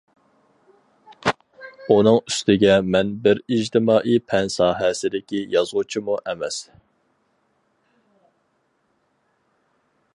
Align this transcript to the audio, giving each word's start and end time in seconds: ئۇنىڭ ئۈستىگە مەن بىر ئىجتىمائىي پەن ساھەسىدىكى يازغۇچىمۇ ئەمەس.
ئۇنىڭ 1.95 2.17
ئۈستىگە 2.31 2.77
مەن 2.95 3.11
بىر 3.27 3.41
ئىجتىمائىي 3.57 4.21
پەن 4.31 4.49
ساھەسىدىكى 4.55 5.43
يازغۇچىمۇ 5.51 6.17
ئەمەس. 6.25 6.59